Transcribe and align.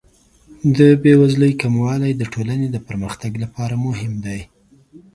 د 0.77 0.79
بې 1.01 1.13
وزلۍ 1.21 1.51
کموالی 1.61 2.11
د 2.15 2.23
ټولنې 2.33 2.67
د 2.71 2.77
پرمختګ 2.87 3.31
لپاره 3.43 3.73
مهم 3.85 4.13
دی. 4.25 4.41